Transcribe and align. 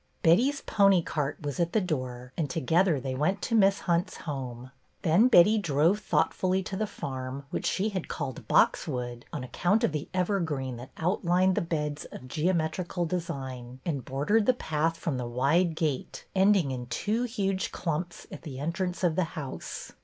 Betty's 0.23 0.61
pony 0.61 1.03
cart 1.03 1.39
was 1.43 1.59
at 1.59 1.73
the 1.73 1.79
door, 1.79 2.33
and 2.35 2.49
together 2.49 2.99
they 2.99 3.13
went 3.13 3.39
to 3.43 3.53
Miss 3.53 3.81
Hunt's 3.81 4.17
home; 4.17 4.71
then 5.03 5.27
Betty 5.27 5.59
drove 5.59 5.99
thoughtfully 5.99 6.63
to 6.63 6.75
the 6.75 6.87
farm, 6.87 7.45
which 7.51 7.67
she 7.67 7.89
had 7.89 8.07
called 8.07 8.47
Boxwood" 8.47 9.25
on 9.31 9.43
account 9.43 9.83
of 9.83 9.91
the 9.91 10.09
evergreen 10.11 10.77
that 10.77 10.89
outlined 10.97 11.53
the 11.53 11.61
beds 11.61 12.05
of 12.05 12.27
geometrical 12.27 13.05
design, 13.05 13.79
and 13.85 14.03
bor 14.03 14.25
dered 14.25 14.47
the 14.47 14.55
path 14.55 14.97
from 14.97 15.17
the 15.17 15.27
wide 15.27 15.75
gate, 15.75 16.25
ending 16.35 16.71
in 16.71 16.87
two 16.87 17.21
huge 17.21 17.71
clumps 17.71 18.25
at 18.31 18.41
the 18.41 18.57
entrance 18.57 19.03
of 19.03 19.15
the 19.15 19.23
house. 19.37 19.91